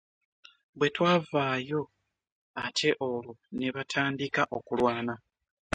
Bwe 0.77 0.87
twavaayo 0.95 1.81
ate 2.65 2.89
olwo 3.09 3.33
ne 3.57 3.67
batandika 3.75 4.41
okulwana. 4.57 5.13